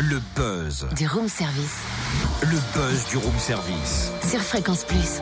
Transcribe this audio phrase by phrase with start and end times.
[0.00, 0.86] Le buzz.
[0.96, 1.76] Du room service.
[2.40, 4.10] Le buzz du room service.
[4.26, 5.20] Sur Fréquence Plus.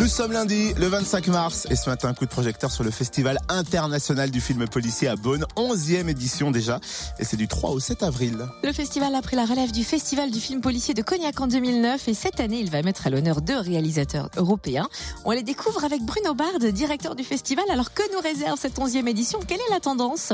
[0.00, 2.90] Nous sommes lundi, le 25 mars, et ce matin, un coup de projecteur sur le
[2.90, 6.80] Festival international du film policier à Beaune, 11e édition déjà,
[7.18, 8.46] et c'est du 3 au 7 avril.
[8.64, 12.08] Le festival a pris la relève du Festival du film policier de Cognac en 2009,
[12.08, 14.88] et cette année, il va mettre à l'honneur deux réalisateurs européens.
[15.26, 17.66] On les découvre avec Bruno Bard, directeur du festival.
[17.70, 20.32] Alors que nous réserve cette 11e édition Quelle est la tendance?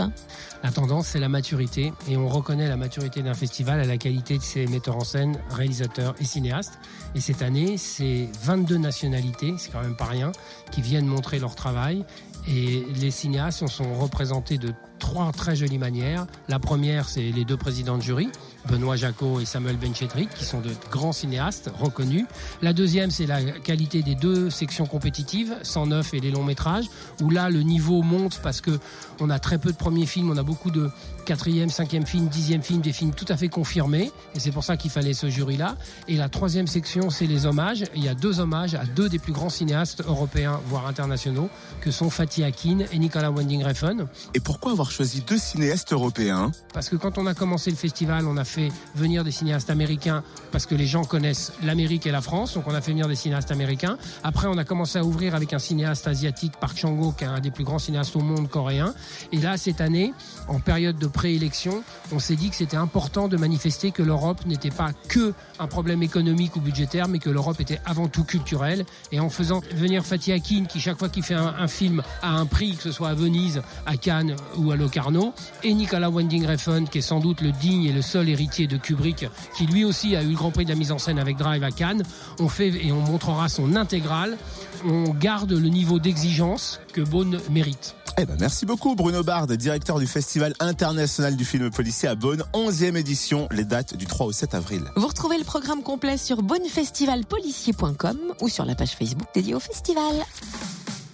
[0.63, 4.39] La tendance, c'est la maturité, et on reconnaît la maturité d'un festival à la qualité
[4.39, 6.79] de ses metteurs en scène, réalisateurs et cinéastes.
[7.17, 10.33] Et cette année, c'est 22 nationalités c'est quand même pas rien,
[10.71, 12.05] qui viennent montrer leur travail.
[12.49, 14.73] Et les cinéastes sont représentés de
[15.07, 16.27] trois très jolies manières.
[16.49, 18.29] La première, c'est les deux présidents de jury,
[18.69, 22.27] Benoît Jacot et Samuel Benchetrik, qui sont de grands cinéastes reconnus.
[22.61, 26.87] La deuxième, c'est la qualité des deux sections compétitives, 109 et les longs métrages,
[27.23, 28.81] où là, le niveau monte parce que
[29.21, 30.91] on a très peu de premiers films, on a beaucoup de
[31.25, 34.77] quatrième, cinquième film, dixième film, des films tout à fait confirmés, et c'est pour ça
[34.77, 35.77] qu'il fallait ce jury-là.
[36.09, 37.85] Et la troisième section, c'est les hommages.
[37.95, 41.49] Il y a deux hommages à deux des plus grands cinéastes européens, voire internationaux,
[41.81, 44.07] que sont Fatih Akin et Nicolas Winding Refn.
[44.35, 48.27] Et pourquoi avoir choisi deux cinéastes européens Parce que quand on a commencé le festival,
[48.27, 50.23] on a fait venir des cinéastes américains
[50.53, 53.15] parce que les gens connaissent l'Amérique et la France, donc on a fait venir des
[53.15, 53.99] cinéastes américains.
[54.25, 57.41] Après, on a commencé à ouvrir avec un cinéaste asiatique, Park Chang-ho, qui est un
[57.41, 58.95] des plus grands cinéastes au monde coréen.
[59.33, 60.15] Et là, cette année,
[60.49, 64.71] en période de préélection, on s'est dit que c'était important de manifester que l'Europe n'était
[64.71, 68.87] pas que un problème économique ou budgétaire, mais que l'Europe était avant tout culturelle.
[69.13, 72.47] Et en faisant venir Fatih Akin, qui chaque fois qu'il fait un, film a un
[72.47, 75.35] prix, que ce soit à Venise, à Cannes ou à Locarno,
[75.65, 78.77] et Nicolas Winding Refn, qui est sans doute le digne et le seul héritier de
[78.77, 79.27] Kubrick,
[79.57, 81.65] qui lui aussi a eu le Grand Prix de la mise en scène avec Drive
[81.65, 82.05] à Cannes,
[82.39, 84.39] on fait et on montrera son intégrale.
[84.85, 87.97] On garde le niveau d'exigence que Beaune mérite.
[88.19, 92.45] Eh ben merci beaucoup Bruno Bard, directeur du Festival international du film policier à Beaune,
[92.55, 94.85] 11e édition, les dates du 3 au 7 avril.
[94.97, 100.15] Vous retrouvez le programme complet sur bonnefestivalpolicier.com ou sur la page Facebook dédiée au festival.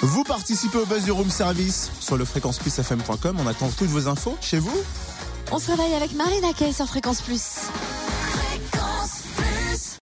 [0.05, 3.36] Vous participez au buzz du room service sur le fréquenceplusfm.com.
[3.39, 4.77] On attend toutes vos infos chez vous.
[5.52, 7.68] On se réveille avec Marlène Kay sur Fréquence Plus.